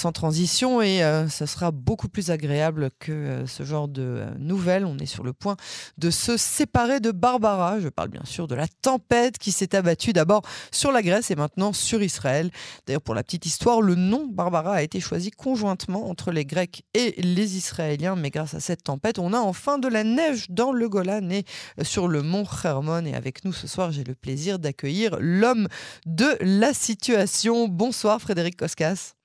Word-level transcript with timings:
sans 0.00 0.12
transition 0.12 0.80
et 0.80 1.00
ça 1.28 1.46
sera 1.46 1.70
beaucoup 1.70 2.08
plus 2.08 2.30
agréable 2.30 2.90
que 2.98 3.44
ce 3.46 3.64
genre 3.64 3.86
de 3.86 4.24
nouvelles. 4.38 4.86
On 4.86 4.96
est 4.98 5.06
sur 5.06 5.22
le 5.22 5.34
point 5.34 5.56
de 5.98 6.10
se 6.10 6.38
séparer 6.38 7.00
de 7.00 7.10
Barbara. 7.10 7.80
Je 7.80 7.88
parle 7.88 8.08
bien 8.08 8.24
sûr 8.24 8.48
de 8.48 8.54
la 8.54 8.66
tempête 8.66 9.36
qui 9.36 9.52
s'est 9.52 9.74
abattue 9.74 10.14
d'abord 10.14 10.40
sur 10.72 10.90
la 10.90 11.02
Grèce 11.02 11.30
et 11.30 11.36
maintenant 11.36 11.74
sur 11.74 12.02
Israël. 12.02 12.50
D'ailleurs, 12.86 13.02
pour 13.02 13.14
la 13.14 13.22
petite 13.22 13.44
histoire, 13.44 13.82
le 13.82 13.94
nom 13.94 14.26
Barbara 14.26 14.76
a 14.76 14.82
été 14.82 15.00
choisi 15.00 15.30
conjointement 15.30 16.08
entre 16.08 16.32
les 16.32 16.46
Grecs 16.46 16.82
et 16.94 17.14
les 17.20 17.58
Israéliens. 17.58 18.16
Mais 18.16 18.30
grâce 18.30 18.54
à 18.54 18.60
cette 18.60 18.84
tempête, 18.84 19.18
on 19.18 19.34
a 19.34 19.38
enfin 19.38 19.78
de 19.78 19.88
la 19.88 20.02
neige 20.02 20.46
dans 20.48 20.72
le 20.72 20.88
Golan 20.88 21.28
et 21.28 21.44
sur 21.82 22.08
le 22.08 22.22
mont 22.22 22.46
Hermon. 22.64 23.04
Et 23.04 23.14
avec 23.14 23.44
nous 23.44 23.52
ce 23.52 23.66
soir, 23.66 23.92
j'ai 23.92 24.04
le 24.04 24.14
plaisir 24.14 24.58
d'accueillir 24.58 25.18
l'homme 25.20 25.68
de 26.06 26.38
la 26.40 26.72
situation. 26.72 27.68
Bonsoir 27.68 28.18
Frédéric 28.20 28.56
Koskas. 28.56 29.19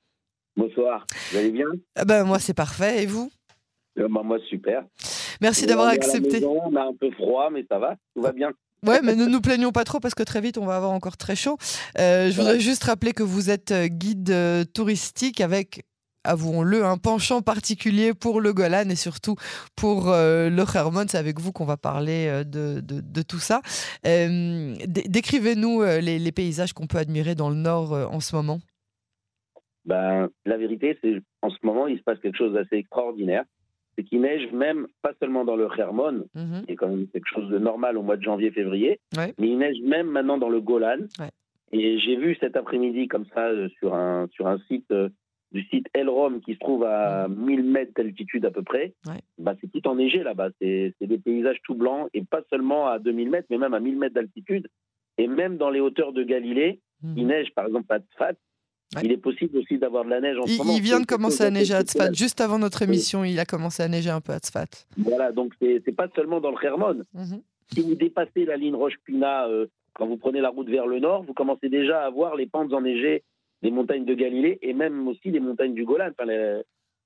Bonsoir, 0.57 1.05
vous 1.31 1.37
allez 1.37 1.51
bien? 1.51 1.67
Ah 1.95 2.05
ben, 2.05 2.23
Moi 2.23 2.39
c'est 2.39 2.53
parfait, 2.53 3.03
et 3.03 3.05
vous? 3.05 3.29
Euh, 3.99 4.07
bah, 4.09 4.21
Moi 4.23 4.39
super. 4.49 4.85
Merci 5.41 5.65
d'avoir 5.65 5.87
accepté. 5.87 6.43
on 6.45 6.75
a 6.75 6.83
un 6.83 6.93
peu 6.93 7.11
froid, 7.11 7.49
mais 7.51 7.65
ça 7.69 7.77
va, 7.77 7.95
tout 8.15 8.21
va 8.21 8.31
bien. 8.31 8.51
Ouais, 8.85 9.01
mais 9.01 9.15
ne 9.15 9.25
nous 9.25 9.41
plaignons 9.41 9.71
pas 9.71 9.83
trop 9.83 9.99
parce 9.99 10.13
que 10.13 10.23
très 10.23 10.41
vite 10.41 10.57
on 10.57 10.65
va 10.65 10.75
avoir 10.77 10.91
encore 10.91 11.17
très 11.17 11.35
chaud. 11.35 11.57
Euh, 11.99 12.29
je 12.29 12.35
voudrais 12.35 12.59
juste 12.59 12.83
rappeler 12.83 13.13
que 13.13 13.23
vous 13.23 13.49
êtes 13.49 13.71
euh, 13.71 13.87
guide 13.87 14.33
touristique 14.73 15.41
avec 15.41 15.83
avouons-le, 16.25 16.83
un 16.83 16.97
penchant 16.97 17.41
particulier 17.41 18.13
pour 18.13 18.41
le 18.41 18.53
Golan 18.53 18.89
et 18.89 18.95
surtout 18.95 19.35
pour 19.75 20.09
euh, 20.09 20.49
le 20.49 20.63
Hermon. 20.73 21.05
C'est 21.07 21.17
avec 21.17 21.39
vous 21.39 21.51
qu'on 21.51 21.65
va 21.65 21.77
parler 21.77 22.27
euh, 22.27 22.43
de, 22.43 23.21
tout 23.21 23.39
ça. 23.39 23.61
Euh, 24.05 24.75
décrivez-nous 24.87 25.83
les, 25.83 26.31
paysages 26.31 26.73
qu'on 26.73 26.87
peut 26.87 26.97
admirer 26.97 27.35
dans 27.35 27.49
le 27.49 27.55
nord 27.55 27.93
en 27.93 28.19
ce 28.19 28.35
moment. 28.35 28.59
Ben, 29.85 30.29
la 30.45 30.57
vérité, 30.57 30.97
c'est 31.01 31.21
en 31.41 31.49
ce 31.49 31.57
moment, 31.63 31.87
il 31.87 31.97
se 31.97 32.03
passe 32.03 32.19
quelque 32.19 32.37
chose 32.37 32.53
d'assez 32.53 32.77
extraordinaire. 32.77 33.43
C'est 33.97 34.03
qu'il 34.03 34.21
neige 34.21 34.51
même, 34.51 34.87
pas 35.01 35.13
seulement 35.19 35.45
dans 35.45 35.55
le 35.55 35.69
Hermon, 35.77 36.25
mhm. 36.33 36.65
qui 36.65 36.73
est 36.73 36.75
quand 36.75 36.89
même 36.89 37.07
quelque 37.07 37.29
chose 37.33 37.49
de 37.49 37.57
normal 37.57 37.97
au 37.97 38.01
mois 38.01 38.17
de 38.17 38.23
janvier-février, 38.23 38.99
mais 39.15 39.33
il 39.39 39.57
neige 39.57 39.77
même 39.81 40.07
maintenant 40.07 40.37
dans 40.37 40.49
le 40.49 40.59
Golan. 40.59 41.05
Et 41.71 41.99
j'ai 41.99 42.15
vu 42.15 42.35
cet 42.39 42.57
après-midi, 42.57 43.07
comme 43.07 43.25
ça, 43.33 43.49
sur 43.79 43.95
un, 43.95 44.27
sur 44.33 44.47
un 44.47 44.59
site 44.67 44.91
du 45.55 45.63
site 45.69 45.87
Elrom 45.93 46.41
qui 46.41 46.53
se 46.53 46.59
trouve 46.59 46.83
à 46.83 47.27
1000 47.29 47.63
mètres 47.63 47.93
d'altitude 47.95 48.45
à 48.45 48.51
peu 48.51 48.61
près, 48.61 48.93
bah, 49.37 49.55
c'est 49.61 49.71
tout 49.71 49.87
enneigé 49.87 50.21
là-bas. 50.21 50.49
C'est 50.59 50.93
des 50.99 51.17
paysages 51.17 51.59
tout 51.63 51.75
blancs 51.75 52.09
et 52.13 52.23
pas 52.23 52.41
seulement 52.49 52.87
à 52.87 52.99
2000 52.99 53.29
mètres, 53.29 53.47
mais 53.49 53.57
même 53.57 53.73
à 53.73 53.79
1000 53.79 53.97
mètres 53.97 54.15
d'altitude. 54.15 54.67
Et 55.17 55.27
même 55.27 55.57
dans 55.57 55.69
les 55.69 55.79
hauteurs 55.79 56.11
de 56.11 56.23
Galilée, 56.23 56.81
mhm. 57.01 57.13
il 57.17 57.27
neige 57.27 57.53
par 57.55 57.67
exemple 57.67 57.85
à 57.89 57.99
Tzfat. 57.99 58.33
Il 59.03 59.11
est 59.11 59.17
possible 59.17 59.57
aussi 59.57 59.77
d'avoir 59.77 60.05
de 60.05 60.09
la 60.09 60.21
neige 60.21 60.37
en 60.37 60.45
ce 60.47 60.57
moment. 60.57 60.73
Il 60.75 60.81
vient 60.81 60.99
de 60.99 61.05
commencer 61.05 61.43
à 61.43 61.51
neiger 61.51 61.73
à 61.73 61.81
Tzfat. 61.81 62.13
Juste 62.13 62.41
avant 62.41 62.59
notre 62.59 62.81
émission, 62.81 63.23
il 63.23 63.39
a 63.39 63.45
commencé 63.45 63.83
à 63.83 63.87
neiger 63.87 64.09
un 64.09 64.21
peu 64.21 64.33
à 64.33 64.39
Tzfat. 64.39 64.87
Voilà, 64.97 65.31
donc 65.31 65.53
c'est 65.59 65.95
pas 65.95 66.07
seulement 66.15 66.39
dans 66.39 66.51
le 66.51 66.57
Hermon. 66.63 67.01
Mhm. 67.13 67.41
Si 67.73 67.81
vous 67.81 67.95
dépassez 67.95 68.45
la 68.45 68.57
ligne 68.57 68.75
Roche-Puna, 68.75 69.47
euh, 69.47 69.65
quand 69.93 70.05
vous 70.05 70.17
prenez 70.17 70.39
la 70.39 70.49
route 70.49 70.69
vers 70.69 70.85
le 70.85 70.99
nord, 70.99 71.23
vous 71.23 71.33
commencez 71.33 71.69
déjà 71.69 72.05
à 72.05 72.09
voir 72.09 72.35
les 72.35 72.45
pentes 72.45 72.73
enneigées 72.73 73.23
les 73.65 73.71
montagnes 73.71 74.05
de 74.05 74.13
Galilée 74.13 74.59
et 74.61 74.73
même 74.73 75.07
aussi 75.07 75.31
les 75.31 75.39
montagnes 75.39 75.73
du 75.73 75.85
Golan, 75.85 76.09
enfin 76.11 76.25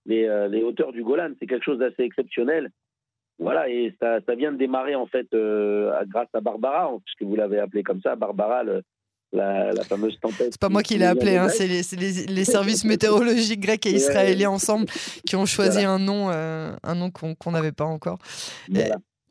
les, 0.05 0.25
euh, 0.25 0.47
les, 0.49 0.61
hauteurs 0.61 0.91
du 0.91 1.03
Golan. 1.03 1.31
C'est 1.39 1.47
quelque 1.47 1.63
chose 1.63 1.79
d'assez 1.79 2.03
exceptionnel. 2.03 2.69
Voilà, 3.39 3.69
et 3.69 3.95
ça, 4.01 4.19
ça, 4.27 4.35
vient 4.35 4.51
de 4.51 4.57
démarrer 4.57 4.95
en 4.95 5.05
fait 5.05 5.27
euh, 5.33 5.93
grâce 6.07 6.27
à 6.33 6.41
Barbara, 6.41 6.91
puisque 7.05 7.23
vous 7.23 7.37
l'avez 7.37 7.59
appelé 7.59 7.83
comme 7.83 8.01
ça, 8.01 8.17
Barbara, 8.17 8.63
la, 9.31 9.71
la, 9.71 9.83
fameuse 9.83 10.17
tempête. 10.19 10.49
C'est 10.51 10.59
pas 10.59 10.69
moi 10.69 10.83
qui 10.83 10.97
l'ai 10.97 11.05
appelé, 11.05 11.37
hein, 11.37 11.49
c'est 11.49 11.67
les, 11.67 11.83
les, 12.27 12.45
services 12.45 12.83
météorologiques 12.83 13.59
grecs 13.59 13.85
et 13.85 13.91
israéliens 13.91 14.49
ensemble 14.49 14.87
qui 15.25 15.35
ont 15.35 15.45
choisi 15.45 15.83
un 15.83 15.99
nom, 15.99 16.29
euh, 16.31 16.71
un 16.83 16.95
nom 16.95 17.11
qu'on 17.11 17.51
n'avait 17.51 17.71
pas 17.71 17.85
encore. 17.85 18.17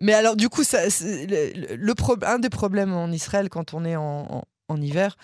Mais 0.01 0.15
alors, 0.15 0.37
du 0.37 0.49
coup, 0.49 0.63
ça, 0.63 0.79
le, 0.85 1.77
le 1.77 1.95
un 2.25 2.39
des 2.39 2.51
problèmes 2.51 2.93
en 2.93 3.11
Israël 3.11 3.49
quand 3.49 3.75
on 3.75 3.85
est 3.85 3.97
en, 3.97 4.45
en 4.69 4.81
hiver, 4.81 5.17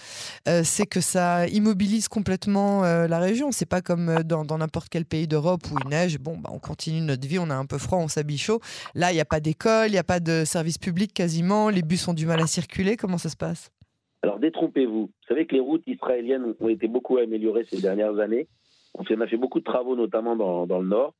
euh, 0.49 0.63
c'est 0.65 0.87
que 0.87 1.01
ça 1.01 1.47
immobilise 1.49 2.09
complètement 2.09 2.85
euh, 2.85 3.07
la 3.07 3.19
région. 3.19 3.53
C'est 3.53 3.67
pas 3.67 3.83
comme 3.83 4.23
dans 4.25 4.59
n'importe 4.59 4.89
quel 4.89 5.05
pays 5.05 5.29
d'Europe 5.29 5.63
où 5.71 5.77
il 5.85 5.91
neige. 5.91 6.19
Bon, 6.19 6.37
bah, 6.37 6.51
on 6.53 6.59
continue 6.59 7.01
notre 7.03 7.27
vie, 7.29 7.39
on 7.39 7.51
a 7.51 7.55
un 7.55 7.67
peu 7.67 7.79
froid, 7.79 7.99
on 7.99 8.09
s'habille 8.09 8.39
chaud. 8.39 8.61
Là, 8.95 9.13
il 9.13 9.15
n'y 9.15 9.21
a 9.21 9.27
pas 9.27 9.41
d'école, 9.41 9.89
il 9.89 9.93
n'y 9.93 9.99
a 9.99 10.05
pas 10.05 10.21
de 10.21 10.45
service 10.45 10.79
public 10.79 11.13
quasiment. 11.13 11.69
Les 11.69 11.83
bus 11.83 12.09
ont 12.09 12.15
du 12.15 12.27
mal 12.27 12.41
à 12.41 12.47
circuler. 12.47 12.97
Comment 12.97 13.19
ça 13.19 13.29
se 13.29 13.37
passe? 13.37 13.71
Alors, 14.25 14.39
détrompez-vous. 14.39 15.07
Vous 15.07 15.27
savez 15.29 15.47
que 15.47 15.55
les 15.55 15.61
routes 15.61 15.87
israéliennes 15.87 16.55
ont 16.59 16.69
été 16.69 16.89
beaucoup 16.89 17.19
améliorées 17.19 17.67
ces 17.71 17.81
dernières 17.81 18.19
années. 18.19 18.49
On, 18.95 19.21
a 19.21 19.27
fait 19.27 19.37
beaucoup 19.37 19.61
de 19.61 19.65
travaux, 19.65 19.97
notamment 19.97 20.37
dans, 20.37 20.67
dans 20.67 20.81
le 20.81 20.89
nord. 20.89 21.15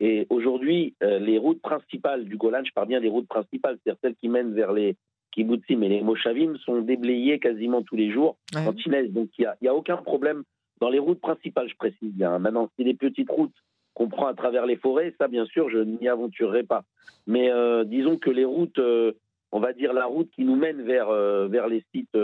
Et 0.00 0.26
aujourd'hui, 0.28 0.94
les 1.00 1.38
routes 1.38 1.62
principales 1.62 2.24
du 2.26 2.36
Golan, 2.36 2.62
je 2.64 2.72
parle 2.72 2.88
bien 2.88 3.00
des 3.00 3.08
routes 3.08 3.28
principales, 3.28 3.78
c'est-à-dire 3.82 3.98
celles 4.02 4.14
qui 4.16 4.28
mènent 4.28 4.52
vers 4.52 4.72
les, 4.72 4.96
kibbutzim 5.36 5.82
et 5.82 5.88
les 5.88 6.02
moshavim 6.02 6.56
sont 6.64 6.80
déblayés 6.80 7.38
quasiment 7.38 7.82
tous 7.82 7.96
les 7.96 8.10
jours 8.10 8.36
en 8.56 8.64
quand 8.64 8.74
Donc 9.10 9.28
il 9.38 9.52
n'y 9.62 9.68
a, 9.68 9.74
aucun 9.74 9.98
problème 9.98 10.42
dans 10.80 10.88
les 10.88 10.98
routes 10.98 11.20
principales, 11.20 11.68
je 11.68 11.76
précise 11.76 12.12
bien. 12.12 12.38
Maintenant, 12.38 12.70
c'est 12.76 12.84
les 12.84 12.94
petites 12.94 13.30
routes 13.30 13.54
qu'on 13.94 14.08
prend 14.08 14.26
à 14.26 14.34
travers 14.34 14.66
les 14.66 14.76
forêts, 14.76 15.14
ça 15.18 15.28
bien 15.28 15.46
sûr, 15.46 15.70
je 15.70 15.78
n'y 15.78 16.08
aventurerai 16.08 16.64
pas. 16.64 16.84
Mais 17.26 17.50
euh, 17.50 17.84
disons 17.84 18.16
que 18.16 18.30
les 18.30 18.44
routes, 18.44 18.78
euh, 18.78 19.12
on 19.52 19.60
va 19.60 19.72
dire 19.72 19.92
la 19.92 20.06
route 20.06 20.30
qui 20.30 20.44
nous 20.44 20.56
mène 20.56 20.82
vers, 20.82 21.08
euh, 21.08 21.48
vers 21.48 21.68
les 21.68 21.84
sites, 21.94 22.16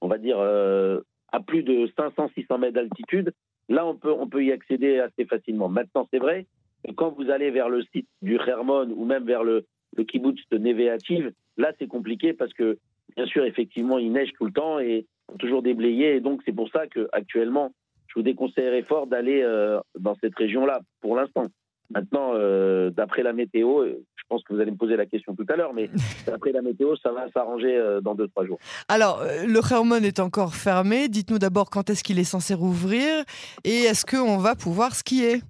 on 0.00 0.08
va 0.08 0.18
dire 0.18 0.38
à 0.38 1.40
plus 1.40 1.62
de 1.62 1.86
500-600 1.98 2.58
mètres 2.58 2.74
d'altitude, 2.74 3.32
là 3.68 3.86
on 3.86 3.96
peut, 3.96 4.12
on 4.12 4.28
peut 4.28 4.44
y 4.44 4.52
accéder 4.52 4.98
assez 4.98 5.24
facilement. 5.24 5.68
Maintenant, 5.68 6.06
c'est 6.12 6.18
vrai 6.18 6.46
que 6.84 6.92
quand 6.92 7.10
vous 7.10 7.30
allez 7.30 7.50
vers 7.50 7.68
le 7.68 7.82
site 7.92 8.08
du 8.20 8.36
Hermon 8.36 8.90
ou 8.90 9.04
même 9.04 9.24
vers 9.24 9.44
le, 9.44 9.64
le 9.96 10.04
kibbutz 10.04 10.40
de 10.50 10.58
Neveativ, 10.58 11.32
là 11.56 11.72
c'est 11.78 11.86
compliqué 11.86 12.32
parce 12.32 12.52
que 12.52 12.78
bien 13.16 13.26
sûr 13.26 13.44
effectivement 13.44 13.98
il 13.98 14.12
neige 14.12 14.32
tout 14.34 14.44
le 14.44 14.52
temps 14.52 14.78
et 14.78 15.06
toujours 15.38 15.62
déblayé 15.62 16.16
et 16.16 16.20
donc 16.20 16.42
c'est 16.44 16.52
pour 16.52 16.68
ça 16.70 16.86
que 16.86 17.08
actuellement 17.12 17.72
je 18.08 18.14
vous 18.16 18.22
déconseillerais 18.22 18.82
fort 18.82 19.06
d'aller 19.06 19.42
euh, 19.42 19.80
dans 19.98 20.14
cette 20.16 20.34
région-là 20.34 20.80
pour 21.00 21.16
l'instant. 21.16 21.46
Maintenant, 21.94 22.32
euh, 22.34 22.90
d'après 22.90 23.22
la 23.22 23.32
météo, 23.32 23.80
euh, 23.80 24.04
je 24.16 24.22
pense 24.28 24.42
que 24.44 24.54
vous 24.54 24.60
allez 24.60 24.70
me 24.70 24.76
poser 24.76 24.96
la 24.96 25.06
question 25.06 25.34
tout 25.34 25.46
à 25.48 25.56
l'heure, 25.56 25.74
mais 25.74 25.90
d'après 26.26 26.52
la 26.52 26.62
météo, 26.62 26.96
ça 26.96 27.12
va 27.12 27.30
s'arranger 27.32 27.78
dans 28.02 28.14
deux 28.14 28.28
trois 28.28 28.46
jours. 28.46 28.58
Alors, 28.88 29.22
le 29.46 29.60
Hermon 29.70 29.96
est 29.96 30.20
encore 30.20 30.54
fermé. 30.54 31.08
Dites-nous 31.08 31.38
d'abord 31.38 31.70
quand 31.70 31.90
est-ce 31.90 32.02
qu'il 32.02 32.18
est 32.18 32.24
censé 32.24 32.54
rouvrir 32.54 33.24
et 33.64 33.82
est-ce 33.82 34.06
qu'on 34.06 34.38
va 34.38 34.54
pouvoir 34.54 34.94
skier? 34.94 35.40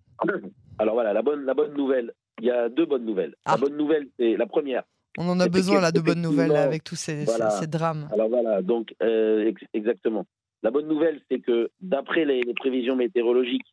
Alors 0.78 0.94
voilà, 0.94 1.12
la 1.12 1.22
bonne, 1.22 1.44
la 1.44 1.54
bonne 1.54 1.74
nouvelle, 1.74 2.12
il 2.40 2.46
y 2.46 2.50
a 2.50 2.68
deux 2.68 2.86
bonnes 2.86 3.04
nouvelles. 3.04 3.34
La 3.46 3.52
ah. 3.52 3.56
bonne 3.56 3.76
nouvelle, 3.76 4.08
c'est 4.18 4.36
la 4.36 4.46
première. 4.46 4.82
On 5.18 5.28
en 5.28 5.40
a 5.40 5.48
besoin 5.48 5.80
là 5.80 5.92
de 5.92 6.00
bonnes 6.00 6.22
nouvelles 6.22 6.56
avec 6.56 6.84
tous 6.84 6.96
ces, 6.96 7.26
drames. 7.68 8.08
Alors 8.12 8.28
voilà, 8.28 8.62
donc 8.62 8.94
euh, 9.02 9.52
exactement. 9.74 10.26
La 10.62 10.70
bonne 10.70 10.88
nouvelle, 10.88 11.20
c'est 11.30 11.40
que 11.40 11.70
d'après 11.80 12.24
les, 12.24 12.40
prévisions 12.54 12.96
météorologiques, 12.96 13.66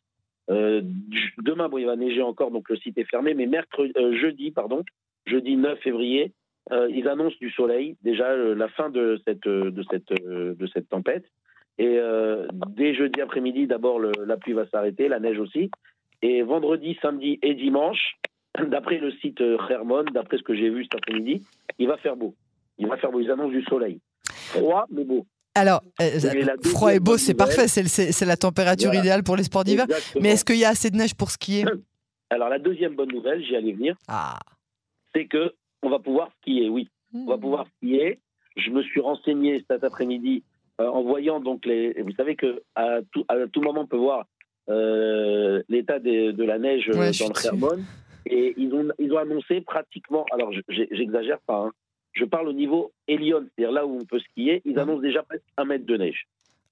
euh, 0.50 0.82
demain, 1.38 1.68
il 1.78 1.86
va 1.86 1.96
neiger 1.96 2.22
encore, 2.22 2.50
donc 2.50 2.68
le 2.68 2.76
site 2.76 2.98
est 2.98 3.04
fermé, 3.04 3.34
mais 3.34 3.46
mercredi, 3.46 3.92
euh, 3.96 4.16
jeudi, 4.18 4.50
pardon, 4.50 4.82
jeudi 5.26 5.56
9 5.56 5.78
février, 5.80 6.32
ils 6.90 7.08
annoncent 7.08 7.36
du 7.40 7.50
soleil, 7.50 7.96
déjà 8.02 8.36
la 8.36 8.68
fin 8.68 8.90
de 8.90 9.20
cette, 9.26 10.88
tempête. 10.88 11.24
Et 11.78 11.98
dès 12.76 12.94
jeudi 12.94 13.20
après-midi, 13.20 13.66
d'abord, 13.66 13.98
la 13.98 14.36
pluie 14.36 14.52
va 14.52 14.68
s'arrêter, 14.68 15.08
la 15.08 15.18
neige 15.18 15.40
aussi. 15.40 15.72
Et 16.22 16.42
vendredi, 16.42 16.96
samedi 17.02 17.38
et 17.42 17.54
dimanche, 17.54 18.18
d'après 18.68 18.98
le 18.98 19.12
site 19.12 19.40
euh, 19.40 19.58
Hermon, 19.68 20.04
d'après 20.12 20.38
ce 20.38 20.42
que 20.42 20.54
j'ai 20.54 20.70
vu 20.70 20.84
cet 20.84 20.96
après-midi, 20.96 21.42
il 21.78 21.88
va 21.88 21.96
faire 21.96 22.16
beau. 22.16 22.34
Il 22.78 22.86
va 22.86 22.96
faire 22.96 23.10
beau. 23.10 23.20
Ils 23.20 23.30
annoncent 23.30 23.50
du 23.50 23.62
soleil. 23.64 24.00
Froid, 24.28 24.86
mais 24.90 25.04
beau. 25.04 25.26
Alors, 25.54 25.82
euh, 26.00 26.06
froid 26.62 26.94
et 26.94 27.00
beau, 27.00 27.16
c'est 27.16 27.34
parfait, 27.34 27.66
c'est 27.66 28.26
la 28.26 28.36
température 28.36 28.94
idéale 28.94 29.22
pour 29.22 29.36
les 29.36 29.44
sports 29.44 29.64
d'hiver. 29.64 29.86
Mais 30.20 30.30
est-ce 30.30 30.44
qu'il 30.44 30.58
y 30.58 30.64
a 30.64 30.68
assez 30.68 30.90
de 30.90 30.96
neige 30.96 31.14
pour 31.14 31.30
skier? 31.30 31.64
Alors, 32.30 32.48
la 32.48 32.60
deuxième 32.60 32.94
bonne 32.94 33.10
nouvelle, 33.10 33.44
j'y 33.44 33.56
allais 33.56 33.72
venir, 33.72 33.96
ah. 34.06 34.38
c'est 35.14 35.26
que 35.26 35.52
on 35.82 35.90
va 35.90 35.98
pouvoir 35.98 36.30
skier, 36.40 36.68
oui. 36.68 36.88
On 37.12 37.26
va 37.26 37.36
hmm. 37.36 37.40
pouvoir 37.40 37.66
skier. 37.76 38.20
Je 38.56 38.70
me 38.70 38.82
suis 38.82 39.00
renseigné 39.00 39.64
cet 39.68 39.82
après-midi 39.82 40.44
euh, 40.80 40.86
en 40.86 41.02
voyant 41.02 41.40
donc 41.40 41.66
les. 41.66 42.00
Vous 42.02 42.12
savez 42.12 42.36
que 42.36 42.62
à 42.76 43.00
tout, 43.12 43.24
à 43.28 43.34
tout 43.52 43.62
moment, 43.62 43.80
on 43.80 43.86
peut 43.86 43.96
voir 43.96 44.26
l'état 44.68 45.98
de, 45.98 46.44
la 46.44 46.58
neige 46.58 46.86
dans 46.88 47.00
le 47.00 47.46
Hermon. 47.46 47.82
Et 48.26 48.54
ils 48.56 48.72
ont, 48.72 48.88
ils 48.98 49.12
ont 49.12 49.18
annoncé 49.18 49.62
pratiquement, 49.62 50.24
alors 50.30 50.52
j'exagère 50.68 51.40
pas, 51.40 51.56
hein, 51.56 51.72
je 52.12 52.24
parle 52.24 52.48
au 52.48 52.52
niveau 52.52 52.92
Elion, 53.08 53.44
c'est-à-dire 53.44 53.72
là 53.72 53.86
où 53.86 53.98
on 54.00 54.04
peut 54.04 54.18
skier, 54.18 54.62
ils 54.64 54.78
annoncent 54.78 55.02
déjà 55.02 55.22
presque 55.22 55.44
un 55.56 55.64
mètre 55.64 55.86
de 55.86 55.96
neige. 55.96 56.26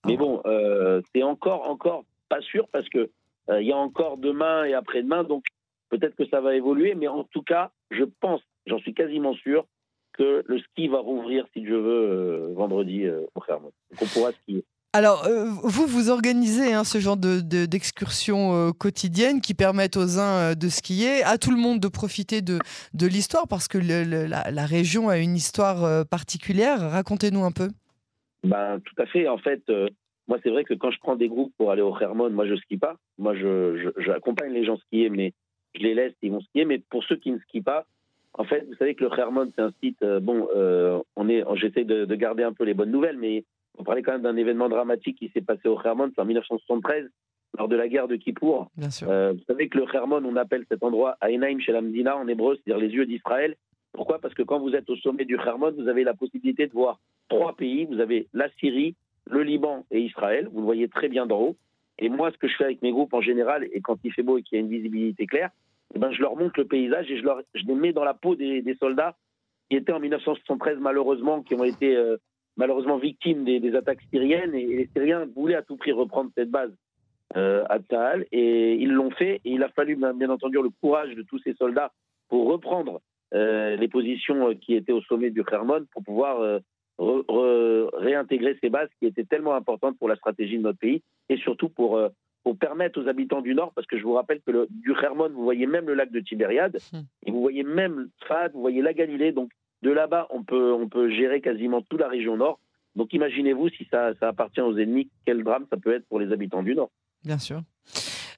Mais 0.07 0.15
ah. 0.15 0.19
bon, 0.19 0.43
euh, 0.47 1.01
c'est 1.15 1.23
encore, 1.23 1.69
encore 1.69 2.05
pas 2.29 2.41
sûr 2.41 2.69
parce 2.69 2.89
que 2.89 3.11
euh, 3.51 3.63
il 3.63 3.69
y 3.69 3.73
a 3.73 3.77
encore 3.77 4.19
demain 4.19 4.65
et 4.65 4.75
après-demain, 4.75 5.25
donc 5.25 5.45
peut-être 5.89 6.17
que 6.17 6.27
ça 6.29 6.41
va 6.41 6.55
évoluer, 6.55 6.95
mais 6.95 7.09
en 7.09 7.25
tout 7.25 7.43
cas, 7.43 7.71
je 7.91 8.05
pense, 8.05 8.43
j'en 8.67 8.79
suis 8.79 8.95
quasiment 8.95 9.35
sûr, 9.35 9.67
que 10.13 10.43
le 10.47 10.59
ski 10.59 10.89
va 10.89 10.99
rouvrir, 10.99 11.47
si 11.53 11.65
je 11.65 11.75
veux, 11.75 12.11
euh, 12.11 12.53
vendredi 12.55 13.09
au 13.35 13.41
Clermont. 13.41 13.73
Donc 13.91 14.03
on 14.03 14.07
pourra 14.07 14.33
skier. 14.33 14.65
Alors, 14.95 15.27
euh, 15.27 15.45
vous, 15.63 15.87
vous 15.87 16.11
organisez 16.11 16.73
hein, 16.73 16.83
ce 16.85 16.99
genre 16.99 17.17
d'excursions 17.17 18.69
de, 18.69 18.73
quotidiennes 18.73 19.41
qui 19.41 19.55
permettent 19.55 19.97
aux 19.97 20.19
uns 20.19 20.55
de 20.55 20.69
skier, 20.69 21.23
à 21.25 21.37
tout 21.37 21.51
le 21.51 21.59
monde 21.59 21.79
de 21.79 21.89
profiter 21.89 22.41
de, 22.41 22.59
de 22.95 23.07
l'histoire, 23.07 23.47
parce 23.49 23.69
que 23.69 23.79
la, 23.79 24.67
région 24.67 25.09
a 25.09 25.19
une 25.19 25.37
histoire 25.37 26.07
particulière. 26.07 26.81
Racontez-nous 26.81 27.45
un 27.45 27.53
peu. 27.53 27.69
Ben, 28.45 28.81
tout 28.81 29.03
à 29.03 29.07
fait. 29.07 29.29
En 29.29 29.39
fait, 29.39 29.63
moi, 30.29 30.39
c'est 30.43 30.51
vrai 30.51 30.65
que 30.65 30.75
quand 30.75 30.91
je 30.91 30.99
prends 31.01 31.17
des 31.17 31.29
groupes 31.29 31.53
pour 31.57 31.71
aller 31.71 31.83
au 31.83 31.99
Hermon, 31.99 32.29
moi, 32.31 32.47
je 32.47 32.55
skie 32.57 32.77
pas. 32.77 32.97
Moi, 33.17 33.35
j'accompagne 33.97 34.51
je, 34.51 34.59
les 34.59 34.65
gens 34.67 34.77
skier, 34.77 35.09
mais 35.09 35.33
je 35.75 35.81
les 35.81 35.95
laisse, 35.95 36.13
ils 36.23 36.31
vont 36.31 36.43
skier. 36.43 36.67
Mais 36.67 36.79
pour 36.79 37.03
ceux 37.05 37.17
qui 37.17 37.33
ne 37.33 37.39
skient 37.39 37.63
pas, 37.63 37.87
en 38.35 38.45
fait, 38.45 38.65
vous 38.69 38.75
savez 38.75 38.95
que 38.95 39.05
le 39.05 39.11
Hermon, 39.19 39.51
c'est 39.55 39.63
un 39.63 39.73
site, 39.83 40.03
euh, 40.03 40.21
bon, 40.21 40.49
euh, 40.55 41.01
on 41.17 41.29
est, 41.31 41.43
j'essaie 41.57 41.85
de, 41.85 42.05
garder 42.15 42.43
un 42.43 42.53
peu 42.53 42.65
les 42.65 42.75
bonnes 42.75 42.91
nouvelles, 42.91 43.17
mais 43.17 43.45
on 43.79 43.85
parlait 43.85 44.03
quand 44.03 44.13
même 44.13 44.23
d'un 44.23 44.37
événement 44.37 44.69
dramatique 44.69 45.19
qui 45.19 45.31
s'est 45.31 45.41
passé 45.41 45.69
au 45.69 45.81
Hermon, 45.83 46.11
c'est 46.15 46.21
en 46.21 46.25
1973, 46.25 47.09
lors 47.57 47.69
de 47.69 47.77
la 47.77 47.89
guerre 47.89 48.09
de 48.09 48.17
Kippour. 48.17 48.71
Bien 48.77 48.91
sûr. 48.91 49.09
Euh, 49.11 49.33
vous 49.33 49.45
savez 49.47 49.69
que 49.69 49.79
le 49.79 49.85
Hermon, 49.93 50.23
on 50.25 50.37
appelle 50.37 50.65
cet 50.69 50.83
endroit 50.83 51.17
Ainaim 51.23 51.59
chez 51.61 51.73
la 51.73 51.81
en 52.17 52.29
hébreu, 52.29 52.57
c'est-à-dire 52.57 52.83
les 52.83 52.93
yeux 52.93 53.07
d'Israël. 53.07 53.57
Pourquoi? 53.93 54.19
Parce 54.21 54.35
que 54.35 54.43
quand 54.43 54.61
vous 54.61 54.75
êtes 54.75 54.89
au 54.91 54.97
sommet 54.97 55.25
du 55.25 55.37
Hermon, 55.37 55.73
vous 55.77 55.89
avez 55.89 56.05
la 56.05 56.15
possibilité 56.15 56.67
de 56.67 56.73
voir 56.73 57.01
trois 57.29 57.57
pays. 57.57 57.87
Vous 57.87 58.01
avez 58.01 58.29
la 58.33 58.49
Syrie, 58.61 58.95
le 59.31 59.43
Liban 59.43 59.87
et 59.91 60.01
Israël. 60.01 60.49
Vous 60.53 60.61
le 60.61 60.65
voyez 60.65 60.89
très 60.89 61.09
bien 61.09 61.27
d'en 61.27 61.41
haut. 61.41 61.57
Et 61.99 62.09
moi, 62.09 62.31
ce 62.31 62.39
que 62.39 62.49
je 62.49 62.57
fais 62.57 62.65
avec 62.65 62.83
mes 62.83 62.93
groupes 62.93 63.15
en 63.15 63.21
général, 63.21 63.67
et 63.73 63.81
quand 63.81 63.99
il 64.05 64.13
fait 64.13 64.23
beau 64.23 64.39
et 64.39 64.43
qu'il 64.43 64.57
y 64.57 64.61
a 64.61 64.65
une 64.65 64.71
visibilité 64.71 65.27
claire, 65.27 65.51
eh 65.95 65.99
ben, 65.99 66.13
je 66.13 66.21
leur 66.21 66.37
montre 66.37 66.59
le 66.59 66.67
paysage 66.67 67.11
et 67.11 67.19
je, 67.19 67.25
leur, 67.25 67.43
je 67.55 67.65
les 67.65 67.75
mets 67.75 67.93
dans 67.93 68.05
la 68.05 68.15
peau 68.15 68.37
des, 68.37 68.77
soldats 68.79 69.17
qui 69.69 69.77
étaient 69.77 69.93
en 69.93 70.01
1973 70.01 70.79
malheureusement, 70.81 71.43
qui 71.43 71.55
ont 71.55 71.65
été 71.65 71.97
euh, 71.97 72.19
malheureusement 72.59 72.99
victimes 72.99 73.45
des, 73.45 73.75
attaques 73.75 74.03
syriennes. 74.13 74.55
Et, 74.55 74.67
les 74.67 74.91
Syriens 74.95 75.27
voulaient 75.35 75.55
à 75.55 75.63
tout 75.63 75.77
prix 75.77 75.93
reprendre 75.93 76.31
cette 76.37 76.51
base 76.51 76.73
euh, 77.37 77.65
à 77.71 77.79
Tsahal 77.79 78.27
et 78.33 78.75
ils 78.75 78.93
l'ont 78.93 79.11
fait. 79.11 79.41
Et 79.45 79.53
il 79.53 79.63
a 79.63 79.69
fallu 79.71 79.97
bien 79.97 80.29
entendu 80.29 80.59
le 80.63 80.71
courage 80.81 81.15
de 81.15 81.23
tous 81.23 81.39
ces 81.39 81.55
soldats 81.55 81.93
pour 82.29 82.49
reprendre 82.49 83.01
euh, 83.35 83.77
les 83.77 83.89
positions 83.89 84.55
qui 84.55 84.75
étaient 84.75 84.93
au 84.93 85.01
sommet 85.03 85.31
du 85.31 85.45
Khermon 85.45 85.87
pour 85.93 86.03
pouvoir 86.03 86.61
réintégrer 86.99 88.59
ces 88.61 88.71
bases 88.71 88.89
qui 88.99 89.07
étaient 89.07 89.25
tellement 89.25 89.55
importantes 89.55 89.97
pour 89.99 90.09
la 90.09 90.17
stratégie 90.17 90.59
de 90.59 90.63
notre 90.63 90.81
pays 90.81 91.03
et 91.29 91.37
surtout 91.37 91.69
pour, 91.69 91.97
pour 92.43 92.59
permettre 92.59 93.01
aux 93.01 93.09
habitants 93.09 93.41
du 93.41 93.55
Nord, 93.55 93.73
parce 93.75 93.87
que 93.87 93.99
je 93.99 94.03
vous 94.03 94.15
rappelle 94.15 94.41
que 94.41 94.51
le, 94.51 94.67
du 94.71 94.93
Hermon, 95.01 95.29
vous 95.29 95.45
voyez 95.45 95.67
même 95.67 95.87
le 95.87 95.95
lac 95.95 96.11
de 96.11 96.21
Tibériade, 96.21 96.79
hmm. 96.93 97.01
et 97.27 97.31
vous 97.31 97.41
voyez 97.41 97.63
même 97.63 98.09
Fad, 98.27 98.53
vous 98.53 98.61
voyez 98.61 98.83
la 98.83 98.95
Galilée, 98.95 99.33
donc 99.33 99.51
de 99.83 99.91
là-bas, 99.91 100.27
on 100.31 100.43
peut, 100.43 100.73
on 100.73 100.89
peut 100.89 101.11
gérer 101.11 101.41
quasiment 101.41 101.83
toute 101.83 102.01
la 102.01 102.09
région 102.09 102.37
Nord. 102.37 102.61
Donc 102.97 103.13
imaginez-vous 103.13 103.69
si 103.71 103.87
ça, 103.91 104.13
ça 104.19 104.29
appartient 104.29 104.61
aux 104.61 104.77
ennemis, 104.77 105.09
quel 105.25 105.45
drame 105.45 105.67
ça 105.71 105.77
peut 105.77 105.95
être 105.95 106.07
pour 106.09 106.19
les 106.19 106.33
habitants 106.33 106.63
du 106.63 106.75
Nord. 106.75 106.91
Bien 107.25 107.39
sûr. 107.39 107.63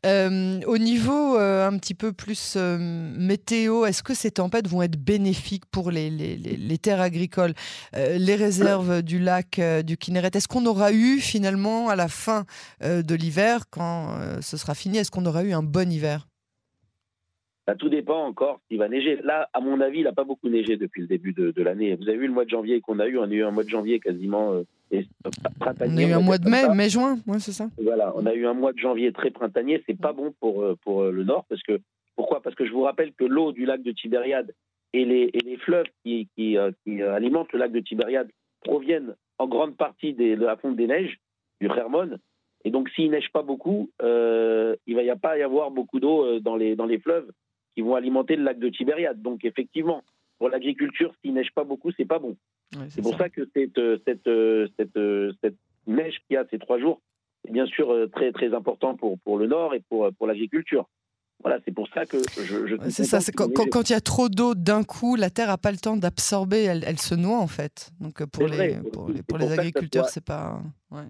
Euh, 0.06 0.60
au 0.66 0.78
niveau 0.78 1.36
euh, 1.36 1.68
un 1.68 1.76
petit 1.76 1.94
peu 1.94 2.12
plus 2.12 2.54
euh, 2.56 2.78
météo, 2.78 3.84
est-ce 3.84 4.02
que 4.02 4.14
ces 4.14 4.30
tempêtes 4.30 4.66
vont 4.66 4.80
être 4.80 4.96
bénéfiques 4.96 5.66
pour 5.66 5.90
les, 5.90 6.08
les, 6.08 6.36
les, 6.36 6.78
terres 6.78 7.02
agricoles, 7.02 7.52
les 7.92 8.34
réserves 8.34 9.02
du 9.02 9.18
lac 9.18 9.60
du 9.84 9.98
Kinneret? 9.98 10.30
Est-ce 10.34 10.48
qu'on 10.48 10.64
aura 10.64 10.92
eu 10.92 11.18
finalement 11.18 11.88
à 11.88 11.96
la 11.96 12.08
fin 12.08 12.44
de 12.80 13.14
l'hiver, 13.14 13.64
quand 13.70 14.16
ce 14.40 14.56
sera 14.56 14.74
fini, 14.74 14.98
est-ce 14.98 15.10
qu'on 15.10 15.26
aura 15.26 15.44
eu 15.44 15.52
un 15.52 15.62
bon 15.62 15.90
hiver? 15.92 16.29
Bah, 17.66 17.74
tout 17.74 17.88
dépend 17.88 18.24
encore 18.24 18.60
s'il 18.68 18.78
va 18.78 18.88
neiger. 18.88 19.20
Là, 19.22 19.48
à 19.52 19.60
mon 19.60 19.80
avis, 19.80 19.98
il 19.98 20.04
n'a 20.04 20.12
pas 20.12 20.24
beaucoup 20.24 20.48
neigé 20.48 20.76
depuis 20.76 21.02
le 21.02 21.06
début 21.06 21.32
de, 21.32 21.50
de 21.50 21.62
l'année. 21.62 21.94
Vous 21.94 22.08
avez 22.08 22.18
vu 22.18 22.26
le 22.26 22.32
mois 22.32 22.44
de 22.44 22.50
janvier 22.50 22.80
qu'on 22.80 22.98
a 22.98 23.06
eu? 23.06 23.18
On 23.18 23.24
a 23.24 23.34
eu 23.34 23.44
un 23.44 23.50
mois 23.50 23.64
de 23.64 23.68
janvier 23.68 24.00
quasiment 24.00 24.62
et 24.90 25.06
on 25.24 25.96
a 25.96 26.02
eu 26.02 26.12
un 26.12 26.20
mois 26.20 26.38
de 26.38 26.48
mai, 26.48 26.68
mai-juin, 26.74 27.18
ouais, 27.26 27.38
c'est 27.38 27.52
ça. 27.52 27.68
Voilà, 27.80 28.12
on 28.16 28.26
a 28.26 28.34
eu 28.34 28.46
un 28.46 28.54
mois 28.54 28.72
de 28.72 28.78
janvier 28.78 29.12
très 29.12 29.30
printanier. 29.30 29.82
C'est 29.86 29.98
pas 29.98 30.12
bon 30.12 30.34
pour, 30.40 30.62
euh, 30.62 30.76
pour 30.82 31.02
euh, 31.02 31.12
le 31.12 31.22
Nord 31.22 31.44
parce 31.48 31.62
que 31.62 31.80
pourquoi? 32.16 32.42
Parce 32.42 32.56
que 32.56 32.66
je 32.66 32.72
vous 32.72 32.82
rappelle 32.82 33.12
que 33.12 33.24
l'eau 33.24 33.52
du 33.52 33.66
lac 33.66 33.82
de 33.82 33.92
Tibériade 33.92 34.52
et 34.92 35.04
les, 35.04 35.30
et 35.32 35.40
les 35.40 35.56
fleuves 35.58 35.86
qui, 36.04 36.28
qui, 36.36 36.58
euh, 36.58 36.72
qui, 36.84 37.02
alimentent 37.02 37.52
le 37.52 37.60
lac 37.60 37.72
de 37.72 37.80
Tibériade 37.80 38.28
proviennent 38.62 39.14
en 39.38 39.46
grande 39.46 39.76
partie 39.76 40.12
des, 40.12 40.36
de 40.36 40.44
la 40.44 40.56
fonte 40.56 40.76
des 40.76 40.88
neiges 40.88 41.18
du 41.60 41.68
Hermon. 41.68 42.18
Et 42.64 42.70
donc, 42.70 42.90
s'il 42.90 43.10
neige 43.10 43.30
pas 43.32 43.42
beaucoup, 43.42 43.90
euh, 44.02 44.76
il 44.86 44.96
va 44.96 45.02
y 45.02 45.10
a 45.10 45.16
pas 45.16 45.38
y 45.38 45.42
avoir 45.42 45.70
beaucoup 45.70 46.00
d'eau 46.00 46.40
dans 46.40 46.56
les, 46.56 46.76
dans 46.76 46.84
les 46.84 46.98
fleuves 46.98 47.30
qui 47.80 47.86
vont 47.86 47.94
alimenter 47.94 48.36
le 48.36 48.44
lac 48.44 48.58
de 48.58 48.68
Tibériade. 48.68 49.22
Donc, 49.22 49.44
effectivement, 49.44 50.02
pour 50.38 50.50
l'agriculture, 50.50 51.14
s'il 51.20 51.34
neige 51.34 51.50
pas 51.54 51.64
beaucoup, 51.64 51.90
c'est 51.96 52.04
pas 52.04 52.18
bon 52.18 52.36
c'est 52.88 53.02
pour 53.02 53.16
ça. 53.16 53.28
que 53.28 53.48
cette, 53.54 53.78
euh, 53.78 53.98
cette, 54.06 54.26
euh, 54.26 54.68
cette, 54.78 54.96
euh, 54.96 55.32
cette 55.42 55.56
neige 55.86 56.18
qu'il 56.26 56.34
y 56.34 56.36
a 56.36 56.46
ces 56.50 56.58
trois 56.58 56.78
jours 56.78 57.00
est 57.46 57.52
bien 57.52 57.66
sûr 57.66 58.08
très, 58.12 58.32
très 58.32 58.54
important 58.54 58.96
pour, 58.96 59.18
pour 59.20 59.38
le 59.38 59.46
Nord 59.46 59.74
et 59.74 59.80
pour, 59.88 60.10
pour 60.16 60.26
l'agriculture. 60.26 60.88
Voilà, 61.42 61.58
c'est 61.64 61.72
pour 61.72 61.88
ça 61.88 62.04
que 62.04 62.18
je. 62.18 62.76
c'est 62.90 63.04
ça, 63.04 63.20
c'est 63.20 63.32
quand, 63.32 63.48
quand, 63.54 63.88
il 63.88 63.92
y 63.94 63.96
a 63.96 64.00
trop 64.02 64.28
d'eau 64.28 64.54
d'un 64.54 64.84
coup, 64.84 65.16
la 65.16 65.30
terre 65.30 65.48
n'a 65.48 65.56
pas 65.56 65.72
le 65.72 65.78
temps 65.78 65.96
d'absorber, 65.96 66.64
elle, 66.64 66.84
elle, 66.86 66.98
se 66.98 67.14
noie 67.14 67.38
en 67.38 67.46
fait. 67.46 67.90
Donc 67.98 68.22
pour 68.26 68.46
les, 68.46 68.76
pour, 68.92 69.08
les, 69.08 69.22
pour 69.22 69.38
les 69.38 69.50
agriculteurs, 69.50 70.10
c'est 70.10 70.24
pas. 70.24 70.60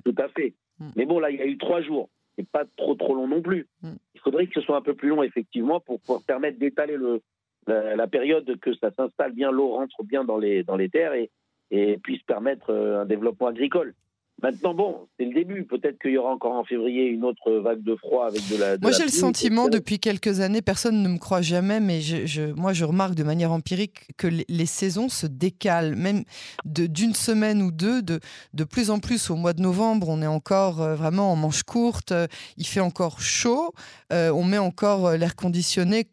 Tout 0.04 0.14
à 0.18 0.28
fait. 0.28 0.54
Hmm. 0.78 0.90
Mais 0.94 1.04
bon, 1.04 1.18
là, 1.18 1.30
il 1.30 1.38
y 1.38 1.42
a 1.42 1.46
eu 1.46 1.58
trois 1.58 1.82
jours. 1.82 2.10
C'est 2.36 2.48
pas 2.48 2.64
trop 2.76 2.94
trop 2.94 3.16
long 3.16 3.26
non 3.26 3.42
plus. 3.42 3.68
Hmm. 3.82 3.94
Il 4.20 4.22
faudrait 4.24 4.46
que 4.46 4.60
ce 4.60 4.60
soit 4.60 4.76
un 4.76 4.82
peu 4.82 4.94
plus 4.94 5.08
long, 5.08 5.22
effectivement, 5.22 5.80
pour, 5.80 5.98
pour 6.02 6.22
permettre 6.22 6.58
d'étaler 6.58 6.96
le, 6.96 7.22
la, 7.66 8.06
période 8.06 8.58
que 8.60 8.74
ça 8.74 8.90
s'installe 8.90 9.32
bien, 9.32 9.50
l'eau 9.50 9.68
rentre 9.68 10.02
bien 10.04 10.24
dans 10.24 10.36
les, 10.36 10.64
terres 10.92 11.14
et, 11.14 11.30
et 11.70 11.96
puisse 11.96 12.22
permettre 12.24 12.70
euh, 12.70 13.00
un 13.00 13.06
développement 13.06 13.46
agricole. 13.46 13.94
Maintenant, 14.42 14.74
bon, 14.74 15.08
c'est 15.18 15.26
le 15.26 15.34
début. 15.34 15.64
Peut-être 15.64 15.98
qu'il 16.00 16.12
y 16.12 16.18
aura 16.18 16.32
encore 16.32 16.52
en 16.52 16.64
février 16.64 17.06
une 17.06 17.24
autre 17.24 17.52
vague 17.52 17.82
de 17.82 17.94
froid 17.96 18.26
avec 18.26 18.48
de 18.48 18.56
la. 18.56 18.78
moi, 18.78 18.92
j'ai 18.92 19.02
le 19.02 19.10
sentiment 19.10 19.68
depuis 19.68 19.98
quelques 19.98 20.40
années, 20.40 20.62
personne 20.62 21.02
ne 21.02 21.08
me 21.08 21.18
croit 21.18 21.42
jamais, 21.42 21.80
mais 21.80 22.00
je, 22.00 22.52
moi, 22.52 22.72
je 22.72 22.84
remarque 22.84 23.14
de 23.14 23.22
manière 23.22 23.52
empirique 23.52 24.08
que 24.16 24.26
les, 24.26 24.66
saisons 24.66 25.08
se 25.08 25.26
décalent, 25.26 25.96
même 25.96 26.24
d'une 26.64 27.14
semaine 27.14 27.60
ou 27.62 27.70
deux, 27.70 28.02
de, 28.02 28.20
de 28.54 28.64
plus 28.64 28.90
en 28.90 28.98
plus. 28.98 29.30
Au 29.30 29.36
mois 29.36 29.52
de 29.52 29.60
novembre, 29.60 30.08
on 30.08 30.22
est 30.22 30.26
encore 30.26 30.80
euh, 30.80 30.94
vraiment 30.94 31.32
en 31.32 31.36
manche 31.36 31.62
courte, 31.62 32.12
il 32.56 32.66
fait 32.66 32.80
encore 32.80 33.20
chaud, 33.20 33.72
euh, 34.12 34.30
on 34.30 34.44
met 34.44 34.58
encore 34.58 35.12
l'air 35.12 35.36
conditionné 35.36 36.06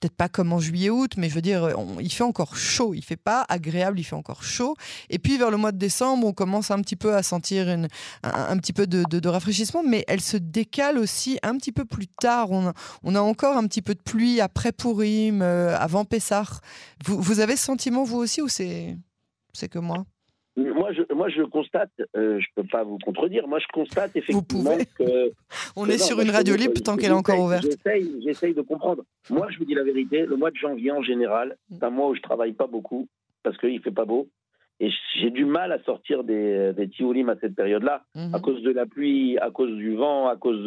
peut-être 0.00 0.16
pas 0.16 0.28
comme 0.28 0.52
en 0.52 0.60
juillet-août, 0.60 1.12
mais 1.16 1.28
je 1.28 1.34
veux 1.34 1.42
dire, 1.42 1.68
il 2.00 2.12
fait 2.12 2.24
encore 2.24 2.56
chaud. 2.56 2.94
Il 2.94 3.02
fait 3.02 3.16
pas 3.16 3.44
agréable, 3.48 3.98
il 3.98 4.04
fait 4.04 4.16
encore 4.16 4.42
chaud. 4.42 4.76
Et 5.10 5.18
puis 5.18 5.38
vers 5.38 5.50
le 5.50 5.56
mois 5.56 5.72
de 5.72 5.78
décembre, 5.78 6.26
on 6.26 6.32
commence 6.32 6.70
un 6.70 6.80
petit 6.80 6.96
peu 6.96 7.14
à 7.14 7.22
sentir 7.22 7.68
une, 7.68 7.88
un, 8.22 8.56
petit 8.58 8.72
peu 8.72 8.86
de, 8.86 9.28
rafraîchissement, 9.28 9.82
mais 9.82 10.04
elle 10.08 10.20
se 10.20 10.36
décale 10.36 10.98
aussi 10.98 11.38
un 11.42 11.56
petit 11.56 11.72
peu 11.72 11.84
plus 11.84 12.08
tard. 12.08 12.50
On, 12.50 13.14
a 13.14 13.20
encore 13.20 13.56
un 13.56 13.66
petit 13.66 13.82
peu 13.82 13.94
de 13.94 14.02
pluie 14.02 14.40
après 14.40 14.72
Pourim, 14.72 15.42
avant 15.42 16.04
Pessah. 16.04 16.60
Vous, 17.04 17.20
vous 17.20 17.40
avez 17.40 17.56
ce 17.56 17.64
sentiment, 17.64 18.04
vous 18.04 18.18
aussi, 18.18 18.42
ou 18.42 18.48
c'est 18.48 18.96
que 19.70 19.78
moi? 19.78 20.04
Moi, 20.58 20.92
je, 20.92 21.14
moi, 21.14 21.28
je 21.28 21.42
constate, 21.42 21.90
euh, 22.16 22.40
je 22.40 22.46
ne 22.56 22.62
peux 22.62 22.68
pas 22.68 22.82
vous 22.82 22.98
contredire, 22.98 23.46
moi, 23.46 23.58
je 23.58 23.66
constate 23.72 24.14
effectivement 24.16 24.76
que. 24.96 25.32
On 25.76 25.86
est 25.86 25.98
sur 25.98 26.20
une 26.20 26.30
radio 26.30 26.56
libre 26.56 26.80
tant 26.82 26.96
qu'elle 26.96 27.10
est 27.10 27.14
encore 27.14 27.40
ouverte. 27.40 27.66
J'essaye 28.24 28.54
de 28.54 28.62
comprendre. 28.62 29.04
Moi, 29.30 29.48
je 29.50 29.58
vous 29.58 29.64
dis 29.64 29.74
la 29.74 29.84
vérité, 29.84 30.26
le 30.26 30.36
mois 30.36 30.50
de 30.50 30.56
janvier, 30.56 30.90
en 30.92 31.02
général, 31.02 31.56
c'est 31.70 31.82
un 31.84 31.90
mois 31.90 32.08
où 32.08 32.14
je 32.14 32.20
ne 32.20 32.22
travaille 32.22 32.52
pas 32.52 32.66
beaucoup 32.66 33.08
parce 33.42 33.56
qu'il 33.58 33.74
ne 33.74 33.80
fait 33.80 33.90
pas 33.90 34.04
beau. 34.04 34.28
Et 34.80 34.90
j'ai 35.20 35.30
du 35.30 35.44
mal 35.44 35.72
à 35.72 35.82
sortir 35.82 36.22
des, 36.22 36.72
des 36.72 36.84
à 37.28 37.36
cette 37.40 37.56
période-là, 37.56 38.04
mm-hmm. 38.14 38.34
à 38.34 38.40
cause 38.40 38.62
de 38.62 38.70
la 38.70 38.86
pluie, 38.86 39.36
à 39.38 39.50
cause 39.50 39.74
du 39.76 39.96
vent, 39.96 40.28
à 40.28 40.36
cause 40.36 40.64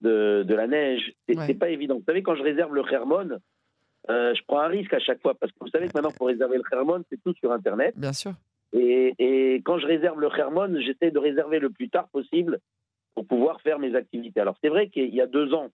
de, 0.00 0.44
de, 0.46 0.54
la 0.54 0.66
neige. 0.68 1.12
C'est 1.28 1.34
n'est 1.34 1.54
pas 1.54 1.70
évident. 1.70 1.96
Vous 1.96 2.04
savez, 2.06 2.22
quand 2.22 2.36
je 2.36 2.42
réserve 2.42 2.72
le 2.74 2.82
Hermon, 2.90 3.38
euh, 4.10 4.34
je 4.34 4.40
prends 4.46 4.60
un 4.60 4.68
risque 4.68 4.94
à 4.94 5.00
chaque 5.00 5.20
fois 5.20 5.34
parce 5.34 5.52
que 5.52 5.58
vous 5.60 5.68
savez 5.68 5.88
que 5.88 5.92
maintenant, 5.94 6.12
pour 6.12 6.28
réserver 6.28 6.56
le 6.56 6.62
Hermon, 6.72 7.02
c'est 7.10 7.20
tout 7.22 7.34
sur 7.34 7.52
Internet. 7.52 7.94
Bien 7.96 8.12
sûr. 8.12 8.32
Et, 8.72 9.62
quand 9.64 9.78
je 9.78 9.86
réserve 9.86 10.20
le 10.20 10.28
Hermon, 10.36 10.80
j'essaie 10.80 11.10
de 11.10 11.18
réserver 11.18 11.58
le 11.58 11.70
plus 11.70 11.88
tard 11.88 12.08
possible 12.08 12.58
pour 13.14 13.26
pouvoir 13.26 13.60
faire 13.62 13.78
mes 13.78 13.94
activités. 13.94 14.40
Alors 14.40 14.56
c'est 14.62 14.68
vrai 14.68 14.88
qu'il 14.88 15.14
y 15.14 15.20
a 15.20 15.26
deux 15.26 15.52
ans, 15.54 15.68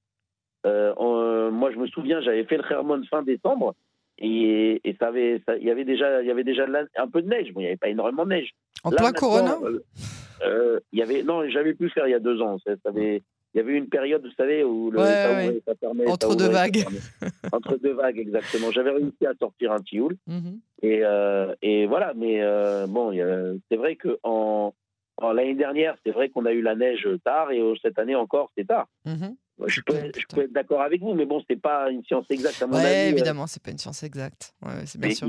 euh, 0.67 1.51
moi 1.51 1.71
je 1.73 1.79
me 1.79 1.87
souviens, 1.89 2.21
j'avais 2.21 2.45
fait 2.45 2.57
le 2.57 2.65
Hermon 2.71 3.03
fin 3.11 3.23
décembre 3.23 3.75
et, 4.19 4.97
ça 5.01 5.09
avait, 5.09 5.43
il 5.59 5.67
y 5.67 5.71
avait 5.71 5.85
déjà, 5.85 6.23
il 6.23 6.29
y 6.29 6.31
avait 6.31 6.45
déjà 6.45 6.67
un 6.97 7.09
peu 7.09 7.23
de 7.23 7.29
neige. 7.29 7.53
Bon, 7.53 7.61
il 7.61 7.65
n'y 7.65 7.69
avait 7.69 7.77
pas 7.77 7.89
énormément 7.89 8.25
de 8.25 8.31
neige. 8.31 8.55
En 8.85 8.91
plein 8.91 9.13
Corona. 9.13 9.57
Euh, 9.63 9.81
euh, 10.45 10.81
il 10.93 10.99
y 10.99 11.03
avait, 11.03 11.23
non, 11.23 11.49
j'avais 11.49 11.75
pu 11.75 11.89
faire 11.91 12.07
il 12.07 12.11
y 12.11 12.15
a 12.15 12.21
deux 12.21 12.41
ans. 12.41 12.59
Ça, 12.65 12.73
avait, 12.85 13.23
il 13.54 13.58
y 13.58 13.61
avait 13.61 13.76
une 13.76 13.88
période, 13.88 14.23
vous 14.25 14.32
savez, 14.32 14.64
où 14.64 14.90
le, 14.90 14.99
ça, 14.99 15.75
permet. 15.80 16.08
Entre 16.08 16.34
deux 16.34 16.49
vagues. 16.49 16.84
Entre 17.52 17.76
deux 17.76 17.92
vagues, 17.92 18.18
exactement. 18.18 18.73
J'avais 18.73 18.90
réussi 18.90 19.26
à 19.26 19.34
sortir 19.38 19.70
un 19.73 19.80
tioul. 19.80 20.16
Mhm. 20.26 20.58
et, 20.82 21.00
euh, 21.04 21.54
et, 21.62 21.87
voilà, 21.87 22.12
mais 22.16 22.42
euh, 22.42 22.87
bon, 22.88 23.12
c'est 23.70 23.76
vrai 23.76 23.94
que 23.94 24.18
en, 24.25 24.75
l'année 25.23 25.54
dernière, 25.54 25.96
c'est 26.04 26.11
vrai 26.11 26.30
qu'on 26.30 26.46
a 26.46 26.52
eu 26.52 26.62
la 26.62 26.75
neige 26.75 27.08
tard, 27.25 27.52
et 27.52 27.62
cette 27.80 27.99
année 27.99 28.16
encore, 28.16 28.50
c'est 28.56 28.66
tard. 28.66 28.88
Mhm. 29.04 29.37
Je 29.68 29.80
peux, 29.82 29.94
je 30.18 30.26
peux, 30.34 30.42
être 30.42 30.52
d'accord 30.52 30.82
avec 30.82 31.00
vous, 31.00 31.14
mais 31.14 31.26
bon, 31.26 31.40
c'est 31.49 31.61
pas 31.61 31.88
une 31.88 32.02
science 32.02 32.28
exacte 32.30 32.61
à 32.61 32.66
mon 32.66 32.75
ouais, 32.75 32.84
avis. 32.84 33.08
Euh. 33.08 33.12
évidemment, 33.12 33.46
c'est 33.46 33.62
pas 33.62 33.70
une 33.70 33.78
science 33.78 34.02
exacte. 34.02 34.52
Ouais, 34.62 34.84
c'est 34.84 35.00
bien 35.00 35.14
sûr. 35.14 35.28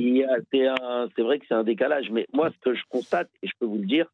C'est 0.51 1.21
vrai 1.21 1.37
que 1.37 1.45
c'est 1.47 1.53
un 1.53 1.63
décalage, 1.63 2.09
mais 2.11 2.25
moi, 2.33 2.49
ce 2.49 2.57
que 2.59 2.75
je 2.75 2.81
constate, 2.89 3.29
et 3.43 3.47
je 3.47 3.53
peux 3.59 3.67
vous 3.67 3.77
le 3.77 3.85
dire, 3.85 4.11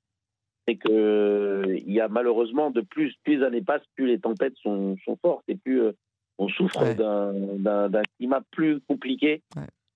c'est 0.71 0.77
que 0.77 1.63
il 1.85 1.91
y 1.91 1.99
a 1.99 2.07
malheureusement 2.07 2.71
de 2.71 2.81
plus, 2.81 3.13
plus 3.23 3.37
les 3.37 3.43
années 3.43 3.61
passent, 3.61 3.85
plus 3.95 4.07
les 4.07 4.19
tempêtes 4.19 4.55
sont, 4.61 4.95
sont 5.05 5.17
fortes 5.21 5.43
et 5.47 5.55
plus 5.55 5.81
on 6.37 6.47
souffre 6.47 6.93
d'un 6.93 8.03
climat 8.17 8.41
plus 8.51 8.79
compliqué 8.87 9.41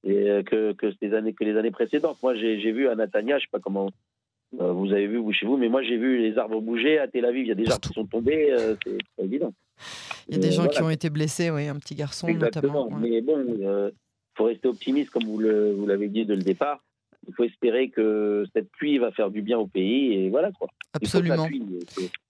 et, 0.03 0.44
que, 0.46 0.74
que, 0.74 0.94
ces 1.01 1.13
années, 1.13 1.34
que 1.34 1.44
les 1.44 1.58
années 1.58 1.72
précédentes. 1.72 2.17
Moi, 2.22 2.36
j'ai 2.36 2.72
vu 2.72 2.88
à 2.88 2.96
Natania, 2.96 3.39
je 3.39 3.44
sais 3.44 3.50
pas 3.51 3.60
comment 3.60 3.89
vous 4.51 4.91
avez 4.91 5.08
vu 5.08 5.17
vous 5.17 5.34
chez 5.34 5.46
vous, 5.46 5.58
mais 5.58 5.67
moi 5.67 5.82
j'ai 5.84 5.98
vu 5.98 6.20
les 6.20 6.38
arbres 6.38 6.62
bouger 6.62 6.98
à 7.00 7.08
Tel 7.08 7.25
Aviv. 7.25 7.44
Il 7.44 7.50
y 7.50 7.51
a 7.51 7.55
des 7.55 7.70
arbres 7.70 7.88
qui 7.88 7.94
sont 7.94 8.05
tombés, 8.05 8.55
c'est 8.86 8.98
pas 9.17 9.24
évident. 9.24 9.53
Il 10.27 10.36
y 10.36 10.38
a 10.38 10.41
des 10.41 10.51
gens 10.51 10.67
qui 10.67 10.82
ont 10.82 10.89
été 10.89 11.10
blessés, 11.10 11.51
oui, 11.51 11.67
un 11.67 11.75
petit 11.75 11.96
garçon 11.96 12.27
Exactement. 12.27 12.86
notamment. 12.86 13.00
Mais 13.00 13.22
bon, 13.22 13.44
il 13.48 13.91
faut 14.36 14.46
rester 14.46 14.67
optimiste, 14.67 15.10
comme 15.10 15.24
vous 15.24 15.39
l'avez 15.88 16.08
dit 16.08 16.25
dès 16.25 16.36
le 16.36 16.44
départ 16.44 16.82
il 17.27 17.34
faut 17.34 17.44
espérer 17.44 17.89
que 17.89 18.46
cette 18.53 18.70
pluie 18.72 18.98
va 18.98 19.12
faire 19.12 19.29
du 19.29 19.41
bien 19.41 19.58
au 19.58 19.67
pays 19.67 20.13
et 20.13 20.29
voilà 20.29 20.51
quoi. 20.51 20.67
Absolument. 20.94 21.48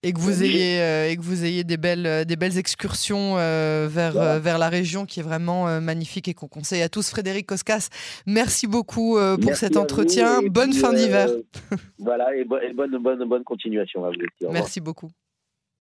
et 0.03 0.13
que 0.13 0.19
vous 0.19 0.43
ayez 0.43 0.81
euh, 0.81 1.09
et 1.09 1.17
que 1.17 1.21
vous 1.21 1.45
ayez 1.45 1.63
des 1.63 1.77
belles 1.77 2.05
euh, 2.05 2.23
des 2.23 2.35
belles 2.35 2.57
excursions 2.57 3.35
euh, 3.37 3.87
vers 3.89 4.39
vers 4.39 4.57
la 4.57 4.69
région 4.69 5.05
qui 5.05 5.19
est 5.19 5.23
vraiment 5.23 5.81
magnifique 5.81 6.27
et 6.27 6.33
qu'on 6.33 6.47
conseille 6.47 6.81
à 6.81 6.89
tous. 6.89 7.09
Frédéric 7.09 7.47
Koskas, 7.47 7.89
merci 8.25 8.67
beaucoup 8.67 9.17
pour 9.41 9.55
cet 9.55 9.77
entretien. 9.77 10.41
bonne 10.49 10.73
fin 10.73 10.93
d'hiver. 10.93 11.29
voilà 11.99 12.35
et, 12.35 12.43
bonne 12.43 12.97
bonne 12.97 13.25
bonne 13.25 13.43
continuation 13.43 14.05
à 14.05 14.09
vous. 14.09 14.51
Merci 14.51 14.81
beaucoup. 14.81 15.09